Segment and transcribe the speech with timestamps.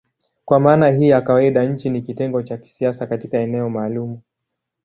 [0.45, 4.21] Kwa maana hii ya kawaida nchi ni kitengo cha kisiasa katika eneo maalumu.